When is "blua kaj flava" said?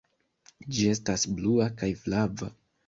1.41-2.55